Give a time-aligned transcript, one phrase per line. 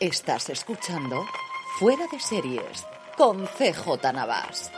[0.00, 1.26] Estás escuchando
[1.78, 2.86] Fuera de Series
[3.18, 4.72] con CJ Navas.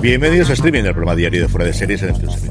[0.00, 2.50] Bienvenidos a Streaming, el programa diario de Fuera de Series en el que CJ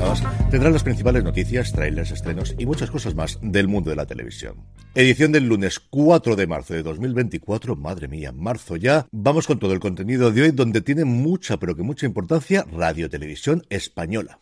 [0.00, 4.06] Navas tendrá las principales noticias, trailers, estrenos y muchas cosas más del mundo de la
[4.06, 4.64] televisión.
[4.94, 9.08] Edición del lunes 4 de marzo de 2024, madre mía, marzo ya.
[9.12, 13.10] Vamos con todo el contenido de hoy donde tiene mucha, pero que mucha importancia, Radio
[13.10, 14.40] Televisión Española.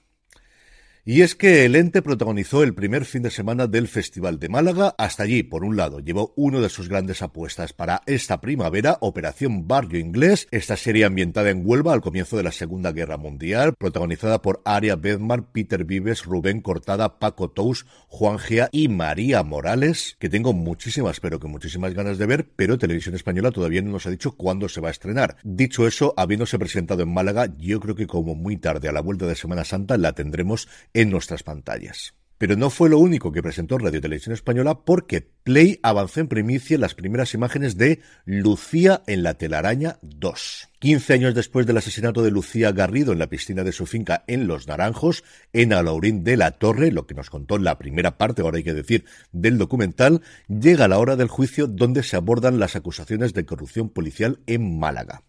[1.08, 4.96] Y es que el ente protagonizó el primer fin de semana del Festival de Málaga.
[4.98, 9.68] Hasta allí, por un lado, llevó uno de sus grandes apuestas para esta primavera, Operación
[9.68, 14.42] Barrio Inglés, esta serie ambientada en Huelva al comienzo de la Segunda Guerra Mundial, protagonizada
[14.42, 20.28] por Aria Bedmar, Peter Vives, Rubén Cortada, Paco Tous, Juan Gea y María Morales, que
[20.28, 24.10] tengo muchísimas, pero que muchísimas ganas de ver, pero Televisión Española todavía no nos ha
[24.10, 25.36] dicho cuándo se va a estrenar.
[25.44, 29.28] Dicho eso, habiéndose presentado en Málaga, yo creo que como muy tarde a la vuelta
[29.28, 32.14] de Semana Santa la tendremos en nuestras pantallas.
[32.38, 36.78] Pero no fue lo único que presentó Radio Televisión Española porque Play avanzó en primicia
[36.78, 40.68] las primeras imágenes de Lucía en la telaraña 2.
[40.78, 44.46] 15 años después del asesinato de Lucía Garrido en la piscina de su finca en
[44.46, 48.58] Los Naranjos, en Alaurín de la Torre, lo que nos contó la primera parte, ahora
[48.58, 53.34] hay que decir, del documental, llega la hora del juicio donde se abordan las acusaciones
[53.34, 55.22] de corrupción policial en Málaga.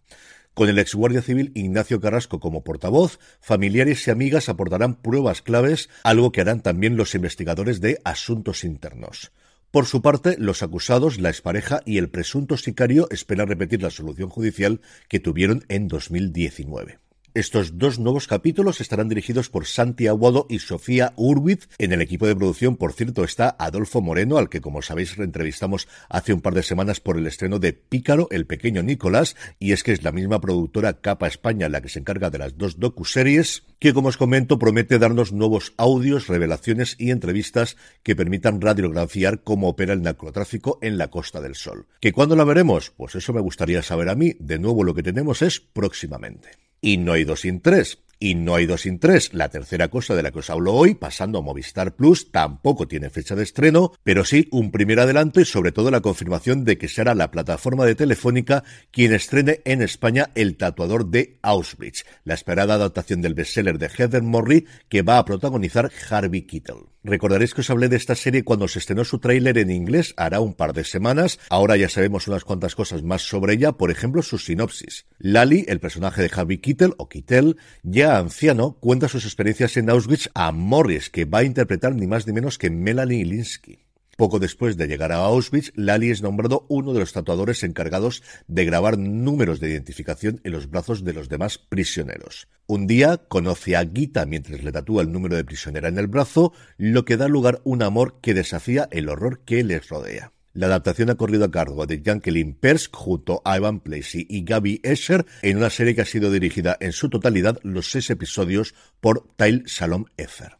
[0.57, 5.87] Con el ex guardia civil Ignacio Carrasco como portavoz, familiares y amigas aportarán pruebas claves,
[6.01, 9.31] algo que harán también los investigadores de asuntos internos.
[9.69, 14.29] Por su parte, los acusados, la expareja y el presunto sicario esperan repetir la solución
[14.29, 16.97] judicial que tuvieron en 2019.
[17.37, 21.69] Estos dos nuevos capítulos estarán dirigidos por Santi Aguado y Sofía Urwitz.
[21.77, 25.87] En el equipo de producción, por cierto, está Adolfo Moreno, al que, como sabéis, entrevistamos
[26.09, 29.83] hace un par de semanas por el estreno de Pícaro, el pequeño Nicolás, y es
[29.83, 33.65] que es la misma productora Capa España la que se encarga de las dos docuseries,
[33.77, 39.69] que, como os comento, promete darnos nuevos audios, revelaciones y entrevistas que permitan radiografiar cómo
[39.69, 41.85] opera el narcotráfico en la Costa del Sol.
[41.99, 42.89] ¿Que cuándo la veremos?
[42.97, 44.35] Pues eso me gustaría saber a mí.
[44.39, 46.66] De nuevo, lo que tenemos es próximamente.
[46.81, 47.99] Y no hay dos sin tres.
[48.19, 49.33] Y no hay dos sin tres.
[49.33, 53.11] La tercera cosa de la que os hablo hoy, pasando a Movistar Plus, tampoco tiene
[53.11, 56.87] fecha de estreno, pero sí un primer adelanto y sobre todo la confirmación de que
[56.87, 62.73] será la plataforma de Telefónica quien estrene en España El tatuador de Auschwitz, la esperada
[62.73, 66.87] adaptación del bestseller de Heather Morley que va a protagonizar Harvey Keitel.
[67.03, 70.41] Recordaréis que os hablé de esta serie cuando se estrenó su tráiler en inglés hará
[70.41, 71.39] un par de semanas.
[71.49, 75.05] Ahora ya sabemos unas cuantas cosas más sobre ella, por ejemplo su sinopsis.
[75.17, 80.29] Lali, el personaje de Harvey Keitel o Keitel, ya anciano, cuenta sus experiencias en Auschwitz
[80.33, 83.79] a Morris, que va a interpretar ni más ni menos que Melanie Linsky.
[84.17, 88.65] Poco después de llegar a Auschwitz, Lali es nombrado uno de los tatuadores encargados de
[88.65, 92.47] grabar números de identificación en los brazos de los demás prisioneros.
[92.65, 96.53] Un día conoce a Gita mientras le tatúa el número de prisionera en el brazo,
[96.77, 100.31] lo que da lugar a un amor que desafía el horror que les rodea.
[100.57, 104.81] La adaptación ha corrido a cargo de Jacqueline Persk junto a Ivan Placey y Gaby
[104.81, 109.27] Escher en una serie que ha sido dirigida en su totalidad los seis episodios por
[109.35, 110.57] Tyl Salom Efer.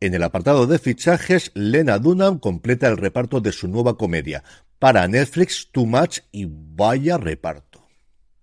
[0.00, 4.42] En el apartado de fichajes, Lena Dunham completa el reparto de su nueva comedia
[4.80, 7.85] para Netflix Too Much y vaya reparto.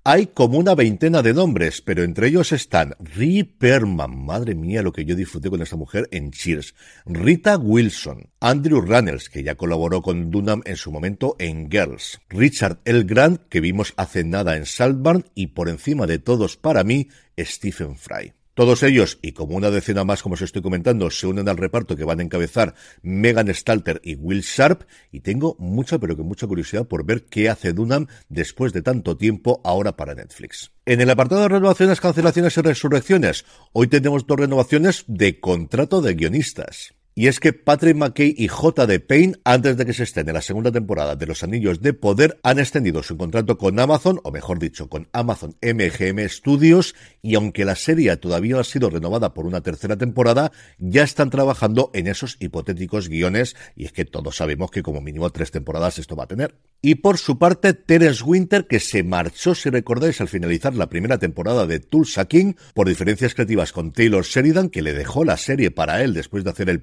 [0.06, 4.92] Hay como una veintena de nombres, pero entre ellos están Ree Perman, madre mía lo
[4.92, 10.02] que yo disfruté con esta mujer en Cheers, Rita Wilson, Andrew Runnels, que ya colaboró
[10.02, 13.04] con Dunham en su momento en Girls, Richard L.
[13.04, 17.08] Grant, que vimos hace nada en Saltburn, y por encima de todos para mí,
[17.40, 18.34] Stephen Fry.
[18.54, 21.96] Todos ellos, y como una decena más, como os estoy comentando, se unen al reparto
[21.96, 26.46] que van a encabezar Megan Stalter y Will Sharp, y tengo mucha, pero que mucha
[26.46, 30.72] curiosidad por ver qué hace Dunham después de tanto tiempo ahora para Netflix.
[30.86, 36.14] En el apartado de renovaciones, cancelaciones y resurrecciones, hoy tenemos dos renovaciones de contrato de
[36.14, 36.94] guionistas.
[37.16, 39.00] Y es que Patrick McKay y J.D.
[39.02, 42.58] Payne, antes de que se estrene la segunda temporada de Los Anillos de Poder, han
[42.58, 47.76] extendido su contrato con Amazon, o mejor dicho, con Amazon MGM Studios, y aunque la
[47.76, 53.10] serie todavía ha sido renovada por una tercera temporada, ya están trabajando en esos hipotéticos
[53.10, 56.56] guiones, y es que todos sabemos que como mínimo tres temporadas esto va a tener.
[56.82, 61.18] Y por su parte, Terence Winter, que se marchó, si recordáis, al finalizar la primera
[61.18, 65.72] temporada de Tulsa King, por diferencias creativas con Taylor Sheridan, que le dejó la serie
[65.72, 66.82] para él después de hacer el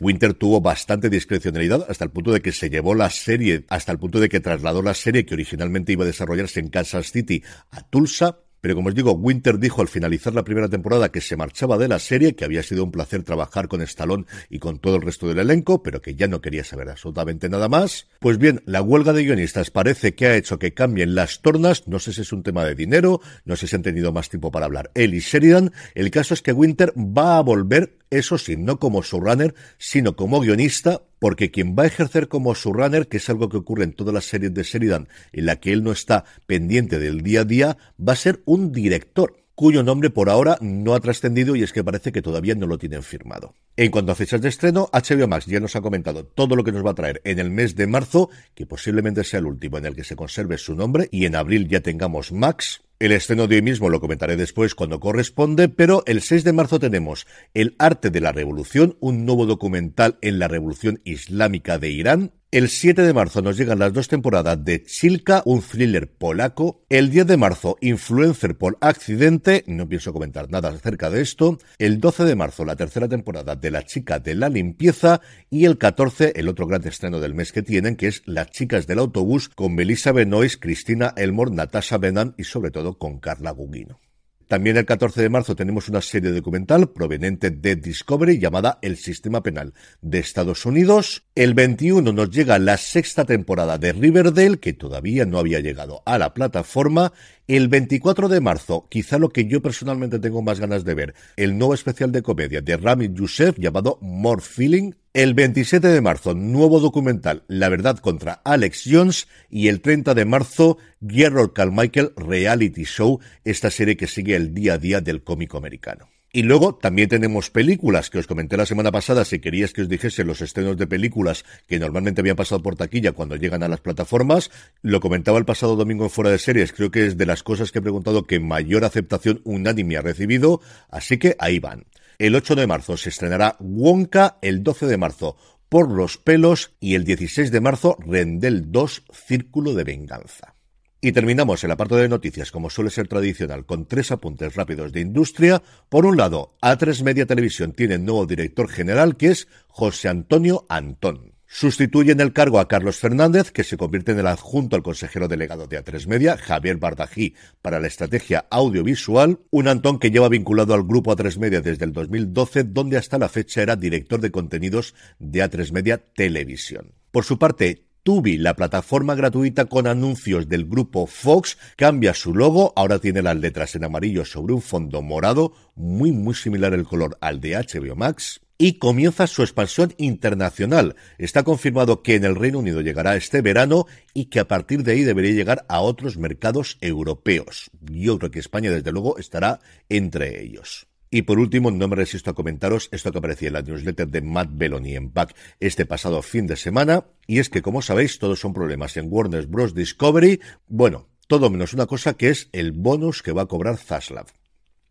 [0.00, 3.98] Winter tuvo bastante discrecionalidad hasta el punto de que se llevó la serie, hasta el
[3.98, 7.82] punto de que trasladó la serie que originalmente iba a desarrollarse en Kansas City a
[7.82, 8.38] Tulsa,
[8.68, 11.88] pero como os digo, Winter dijo al finalizar la primera temporada que se marchaba de
[11.88, 15.26] la serie, que había sido un placer trabajar con Stallone y con todo el resto
[15.26, 18.08] del elenco, pero que ya no quería saber absolutamente nada más.
[18.20, 21.98] Pues bien, la huelga de guionistas parece que ha hecho que cambien las tornas, no
[21.98, 24.66] sé si es un tema de dinero, no sé si han tenido más tiempo para
[24.66, 28.78] hablar él y Sheridan, el caso es que Winter va a volver eso sí, no
[28.78, 33.48] como showrunner, sino como guionista, porque quien va a ejercer como showrunner, que es algo
[33.48, 36.98] que ocurre en todas las series de Sheridan, en la que él no está pendiente
[36.98, 41.00] del día a día, va a ser un director cuyo nombre por ahora no ha
[41.00, 43.54] trascendido y es que parece que todavía no lo tienen firmado.
[43.76, 46.70] En cuanto a fechas de estreno, HBO Max ya nos ha comentado todo lo que
[46.70, 49.86] nos va a traer en el mes de marzo, que posiblemente sea el último en
[49.86, 53.56] el que se conserve su nombre, y en abril ya tengamos Max, el estreno de
[53.56, 58.10] hoy mismo lo comentaré después cuando corresponde, pero el 6 de marzo tenemos El arte
[58.10, 63.12] de la revolución, un nuevo documental en la revolución islámica de Irán, el 7 de
[63.12, 66.82] marzo nos llegan las dos temporadas de Chilka, un thriller polaco.
[66.88, 69.64] El 10 de marzo, Influencer por accidente.
[69.66, 71.58] No pienso comentar nada acerca de esto.
[71.76, 75.20] El 12 de marzo, la tercera temporada de La chica de la limpieza.
[75.50, 78.86] Y el 14, el otro gran estreno del mes que tienen, que es Las chicas
[78.86, 84.00] del autobús con Melissa Benoist, Cristina Elmore, Natasha Benan y sobre todo con Carla Gugino.
[84.48, 89.42] También el 14 de marzo tenemos una serie documental proveniente de Discovery llamada El Sistema
[89.42, 91.24] Penal de Estados Unidos.
[91.34, 96.16] El 21 nos llega la sexta temporada de Riverdale, que todavía no había llegado a
[96.16, 97.12] la plataforma.
[97.46, 101.58] El 24 de marzo, quizá lo que yo personalmente tengo más ganas de ver, el
[101.58, 106.78] nuevo especial de comedia de Rami Youssef llamado More Feeling, el 27 de marzo, nuevo
[106.78, 113.18] documental La verdad contra Alex Jones y el 30 de marzo, Gerald Carmichael Reality Show,
[113.44, 116.08] esta serie que sigue el día a día del cómico americano.
[116.30, 119.88] Y luego también tenemos películas que os comenté la semana pasada si queríais que os
[119.88, 123.80] dijese los estrenos de películas que normalmente habían pasado por taquilla cuando llegan a las
[123.80, 124.52] plataformas.
[124.82, 127.72] Lo comentaba el pasado domingo en Fuera de Series, creo que es de las cosas
[127.72, 130.60] que he preguntado que mayor aceptación unánime ha recibido,
[130.90, 131.86] así que ahí van.
[132.18, 135.36] El 8 de marzo se estrenará Wonka, el 12 de marzo
[135.68, 140.52] Por los pelos y el 16 de marzo Rendel 2 Círculo de Venganza.
[141.00, 144.98] Y terminamos el apartado de noticias, como suele ser tradicional, con tres apuntes rápidos de
[144.98, 145.62] industria.
[145.88, 151.37] Por un lado, A3 Media Televisión tiene nuevo director general, que es José Antonio Antón.
[151.50, 155.28] Sustituye en el cargo a Carlos Fernández, que se convierte en el adjunto al consejero
[155.28, 160.74] delegado de A3 Media, Javier Bardají, para la estrategia audiovisual, un Antón que lleva vinculado
[160.74, 164.94] al grupo A3 Media desde el 2012, donde hasta la fecha era director de contenidos
[165.18, 166.92] de A3 Media Televisión.
[167.10, 172.74] Por su parte, Tubi, la plataforma gratuita con anuncios del grupo Fox, cambia su logo,
[172.76, 177.16] ahora tiene las letras en amarillo sobre un fondo morado, muy muy similar el color
[177.22, 180.96] al de HBO Max y comienza su expansión internacional.
[181.16, 184.92] Está confirmado que en el Reino Unido llegará este verano y que a partir de
[184.92, 187.70] ahí debería llegar a otros mercados europeos.
[187.80, 190.88] Yo creo que España, desde luego, estará entre ellos.
[191.10, 194.20] Y por último, no me resisto a comentaros esto que aparecía en la newsletter de
[194.20, 198.40] Matt Belloni en Pack este pasado fin de semana, y es que, como sabéis, todos
[198.40, 199.74] son problemas en Warner Bros.
[199.74, 200.40] Discovery.
[200.66, 204.26] Bueno, todo menos una cosa que es el bonus que va a cobrar Zaslav.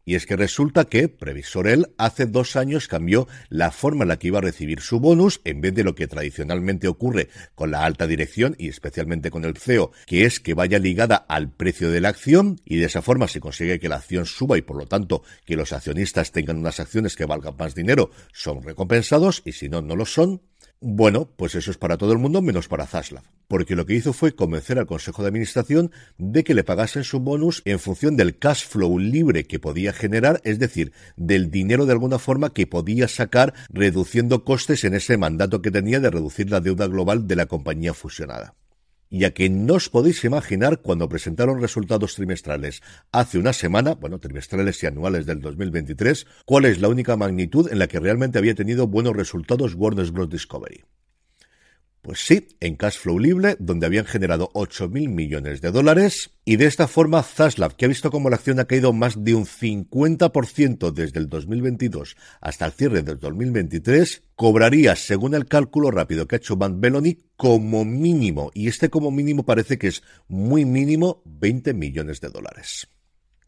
[0.07, 4.27] Y es que resulta que Previsorel hace dos años cambió la forma en la que
[4.27, 8.07] iba a recibir su bonus, en vez de lo que tradicionalmente ocurre con la alta
[8.07, 12.07] dirección y especialmente con el CEO, que es que vaya ligada al precio de la
[12.07, 15.23] acción y de esa forma se consigue que la acción suba y por lo tanto
[15.43, 19.81] que los accionistas tengan unas acciones que valgan más dinero, son recompensados y si no,
[19.81, 20.41] no lo son.
[20.79, 24.13] Bueno, pues eso es para todo el mundo menos para Zaslav, porque lo que hizo
[24.13, 28.37] fue convencer al Consejo de Administración de que le pagasen su bonus en función del
[28.37, 33.07] cash flow libre que podía generar, es decir, del dinero de alguna forma que podía
[33.07, 37.47] sacar reduciendo costes en ese mandato que tenía de reducir la deuda global de la
[37.47, 38.53] compañía fusionada.
[39.09, 44.81] Ya que no os podéis imaginar cuando presentaron resultados trimestrales hace una semana, bueno, trimestrales
[44.83, 48.87] y anuales del 2023, cuál es la única magnitud en la que realmente había tenido
[48.87, 50.29] buenos resultados Warner Bros.
[50.29, 50.83] Discovery.
[52.07, 56.63] Pues sí, en cash flow libre, donde habían generado 8.000 millones de dólares, y de
[56.63, 60.93] esta forma Zaslav, que ha visto como la acción ha caído más de un 50%
[60.93, 66.37] desde el 2022 hasta el cierre del 2023, cobraría, según el cálculo rápido que ha
[66.37, 71.73] hecho Van Belloni, como mínimo, y este como mínimo parece que es muy mínimo, 20
[71.73, 72.87] millones de dólares.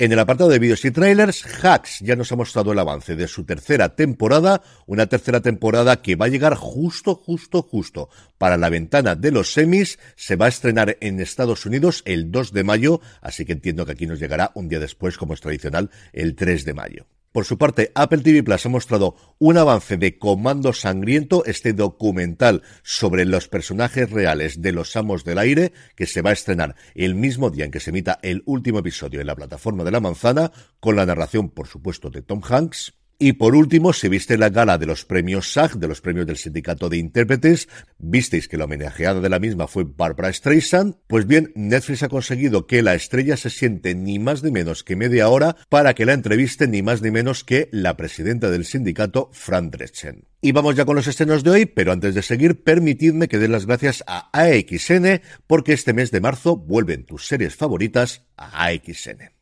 [0.01, 3.27] En el apartado de vídeos y trailers, Hacks ya nos ha mostrado el avance de
[3.27, 8.69] su tercera temporada, una tercera temporada que va a llegar justo, justo, justo para la
[8.69, 13.01] ventana de los semis, se va a estrenar en Estados Unidos el 2 de mayo,
[13.19, 16.63] así que entiendo que aquí nos llegará un día después, como es tradicional, el 3
[16.63, 17.05] de mayo.
[17.31, 22.63] Por su parte, Apple TV Plus ha mostrado un avance de Comando Sangriento, este documental
[22.81, 27.13] sobre los personajes reales de los Amos del Aire, que se va a estrenar el
[27.13, 30.51] mismo día en que se emita el último episodio en la plataforma de la manzana,
[30.79, 32.98] con la narración, por supuesto, de Tom Hanks.
[33.21, 36.37] Y por último, si viste la gala de los premios SAG, de los premios del
[36.37, 41.51] Sindicato de Intérpretes, visteis que la homenajeada de la misma fue Barbara Streisand, pues bien,
[41.53, 45.57] Netflix ha conseguido que la estrella se siente ni más ni menos que media hora
[45.67, 50.23] para que la entreviste ni más ni menos que la presidenta del sindicato, Fran Dreschen.
[50.39, 53.49] Y vamos ya con los estrenos de hoy, pero antes de seguir, permitidme que dé
[53.49, 59.38] las gracias a AXN, porque este mes de marzo vuelven tus series favoritas a AXN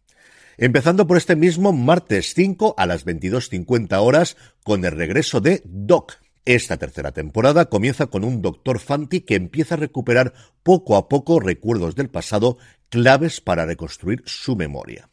[0.58, 6.14] empezando por este mismo martes 5 a las 22.50 horas con el regreso de Doc.
[6.46, 10.34] Esta tercera temporada comienza con un Doctor Fanti que empieza a recuperar
[10.64, 12.58] poco a poco recuerdos del pasado
[12.90, 15.10] claves para reconstruir su memoria.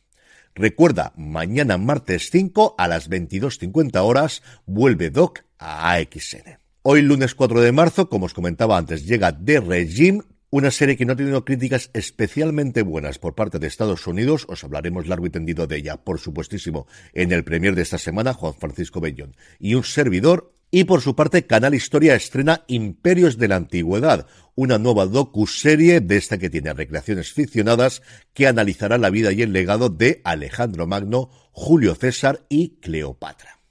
[0.55, 6.59] Recuerda, mañana martes 5 a las 22.50 horas vuelve Doc a AXN.
[6.83, 10.23] Hoy lunes 4 de marzo, como os comentaba antes, llega The Regime
[10.57, 14.47] una serie que no ha tenido críticas especialmente buenas por parte de Estados Unidos.
[14.49, 18.35] Os hablaremos largo y tendido de ella, por supuestísimo, en el premier de esta semana,
[18.35, 19.35] Juan Francisco Bellón.
[19.59, 20.53] Y un servidor.
[20.71, 26.17] Y por su parte, Canal Historia estrena Imperios de la Antigüedad, una nueva docu-serie de
[26.17, 31.31] esta que tiene recreaciones ficcionadas que analizará la vida y el legado de Alejandro Magno,
[31.51, 33.64] Julio César y Cleopatra.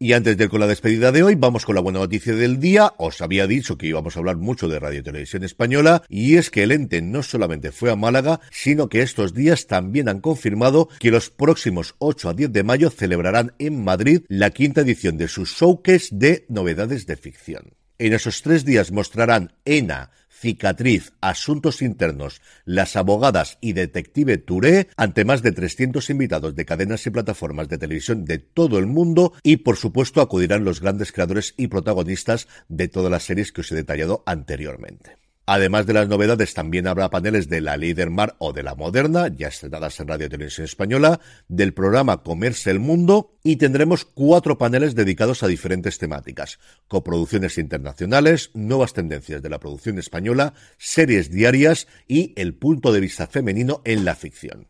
[0.00, 2.60] Y antes de ir con la despedida de hoy, vamos con la buena noticia del
[2.60, 2.94] día.
[2.98, 6.62] Os había dicho que íbamos a hablar mucho de Radio Televisión Española, y es que
[6.62, 11.10] el ente no solamente fue a Málaga, sino que estos días también han confirmado que
[11.10, 15.46] los próximos 8 a 10 de mayo celebrarán en Madrid la quinta edición de su
[15.46, 17.72] showcase de novedades de ficción.
[17.98, 25.24] En esos tres días mostrarán ENA, Cicatriz, Asuntos Internos, Las Abogadas y Detective Touré ante
[25.24, 29.58] más de 300 invitados de cadenas y plataformas de televisión de todo el mundo y
[29.58, 33.74] por supuesto acudirán los grandes creadores y protagonistas de todas las series que os he
[33.74, 35.27] detallado anteriormente.
[35.50, 39.28] Además de las novedades, también habrá paneles de la Líder Mar o de la Moderna,
[39.34, 44.94] ya estrenadas en Radio Televisión Española, del programa Comerse el Mundo y tendremos cuatro paneles
[44.94, 52.34] dedicados a diferentes temáticas, coproducciones internacionales, nuevas tendencias de la producción española, series diarias y
[52.36, 54.66] el punto de vista femenino en la ficción.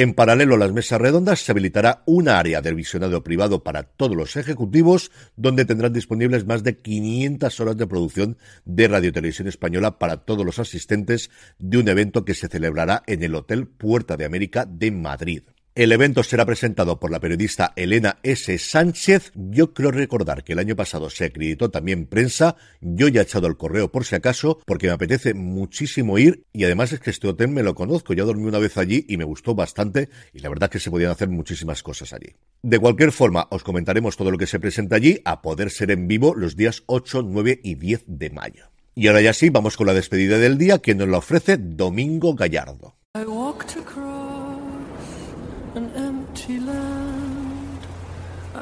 [0.00, 4.16] En paralelo a las mesas redondas se habilitará una área del visionado privado para todos
[4.16, 9.98] los ejecutivos, donde tendrán disponibles más de 500 horas de producción de Radio Televisión Española
[9.98, 14.24] para todos los asistentes de un evento que se celebrará en el Hotel Puerta de
[14.24, 15.42] América de Madrid.
[15.78, 18.58] El evento será presentado por la periodista Elena S.
[18.58, 19.30] Sánchez.
[19.36, 22.56] Yo creo recordar que el año pasado se acreditó también prensa.
[22.80, 26.64] Yo ya he echado el correo por si acaso, porque me apetece muchísimo ir y
[26.64, 28.12] además es que este hotel me lo conozco.
[28.12, 31.12] Ya dormí una vez allí y me gustó bastante y la verdad que se podían
[31.12, 32.34] hacer muchísimas cosas allí.
[32.60, 36.08] De cualquier forma, os comentaremos todo lo que se presenta allí a poder ser en
[36.08, 38.64] vivo los días 8, 9 y 10 de mayo.
[38.96, 42.34] Y ahora ya sí, vamos con la despedida del día que nos la ofrece Domingo
[42.34, 42.96] Gallardo.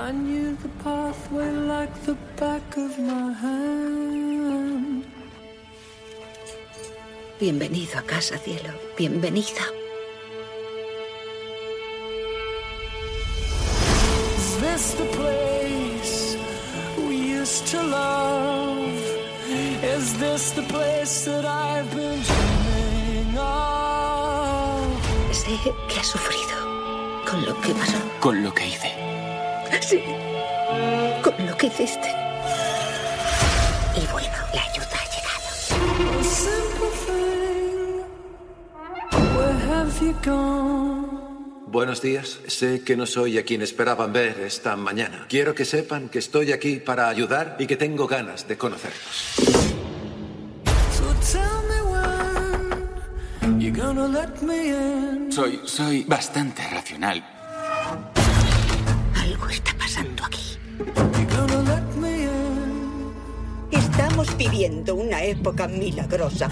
[0.06, 5.04] I knew the pathway like the back of my hand.
[7.40, 8.70] Bienvenido a casa, cielo.
[8.96, 9.64] Bienvenida.
[14.38, 16.36] Is this the place
[17.08, 19.02] we used to love?
[19.82, 24.86] Is this the place that I've been dreaming of?
[25.32, 25.58] Sé
[25.88, 26.56] que has sufrido.
[27.28, 27.98] Con lo que pasó.
[28.20, 29.05] Con lo que hice.
[29.88, 30.02] Sí.
[31.22, 32.08] Con lo que hiciste.
[33.94, 35.46] Y bueno, la ayuda ha llegado.
[41.68, 42.40] Buenos días.
[42.48, 45.26] Sé que no soy a quien esperaban ver esta mañana.
[45.28, 49.36] Quiero que sepan que estoy aquí para ayudar y que tengo ganas de conocerlos.
[55.30, 57.35] Soy, soy bastante racional.
[59.36, 60.56] Algo está pasando aquí.
[60.78, 63.12] You gonna let me in?
[63.70, 66.48] Estamos viviendo una época milagrosa.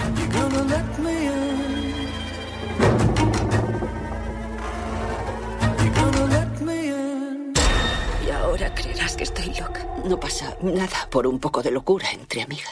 [8.26, 9.86] Y ahora creerás que estoy loca.
[10.04, 12.70] No pasa nada por un poco de locura entre amigas.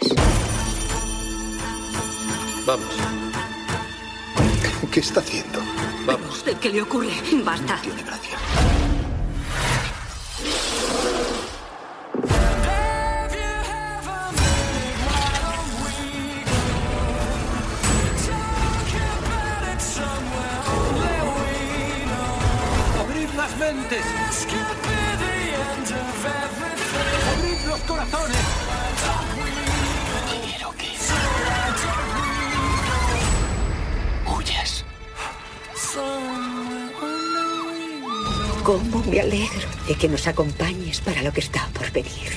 [2.66, 2.94] Vamos.
[4.92, 5.58] ¿Qué está haciendo?
[6.04, 6.44] Vamos.
[6.60, 7.14] ¿Qué le ocurre?
[7.42, 7.80] Basta.
[7.80, 8.36] Tiene gracia.
[23.62, 24.02] Everything.
[27.32, 28.36] ¡Abrid los corazones!
[30.44, 30.88] Quiero que
[34.30, 34.84] huyas.
[38.64, 42.32] ¿Cómo me alegro de que nos acompañes para lo que está por venir?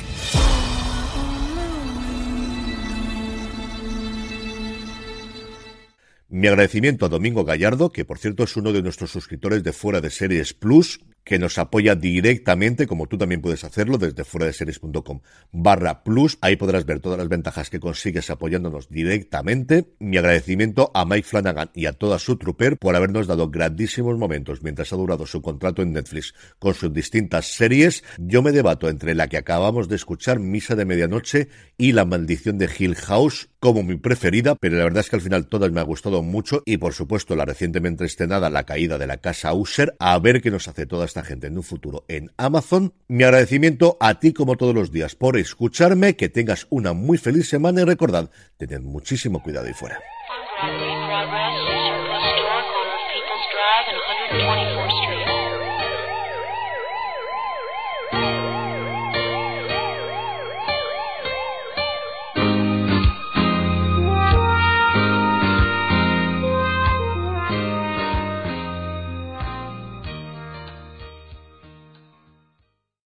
[6.27, 10.01] Mi agradecimiento a Domingo Gallardo, que por cierto es uno de nuestros suscriptores de Fuera
[10.01, 14.53] de Series Plus, que nos apoya directamente, como tú también puedes hacerlo, desde fuera de
[14.53, 15.19] series.com
[15.51, 16.37] barra plus.
[16.39, 19.95] Ahí podrás ver todas las ventajas que consigues apoyándonos directamente.
[19.99, 24.61] Mi agradecimiento a Mike Flanagan y a toda su trooper por habernos dado grandísimos momentos
[24.61, 28.03] mientras ha durado su contrato en Netflix con sus distintas series.
[28.19, 32.59] Yo me debato entre la que acabamos de escuchar, Misa de Medianoche, y La Maldición
[32.59, 35.79] de Hill House como mi preferida, pero la verdad es que al final todas me
[35.79, 39.95] ha gustado mucho y por supuesto la recientemente estrenada La Caída de la Casa User,
[39.97, 42.93] a ver qué nos hace toda esta gente en un futuro en Amazon.
[43.07, 47.49] Mi agradecimiento a ti como todos los días por escucharme, que tengas una muy feliz
[47.49, 49.99] semana y recordad, tened muchísimo cuidado ahí fuera.